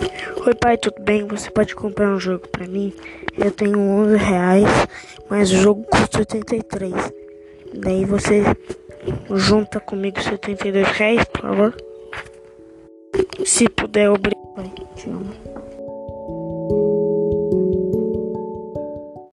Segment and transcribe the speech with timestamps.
[0.00, 1.26] Oi pai, tudo bem?
[1.26, 2.92] Você pode comprar um jogo pra mim?
[3.36, 4.68] Eu tenho 11 reais,
[5.28, 6.94] mas o jogo custa 83.
[7.74, 8.44] Daí você
[9.34, 11.76] junta comigo 72 reais, por favor?
[13.44, 14.54] Se puder, obrigado.
[14.54, 15.57] Pai, te amo.